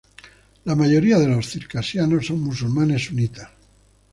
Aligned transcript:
La 0.65 0.73
mayoría 0.75 1.19
de 1.19 1.27
los 1.27 1.47
circasianos 1.47 2.25
son 2.25 2.41
musulmanes 2.41 3.05
sunitas. 3.05 3.47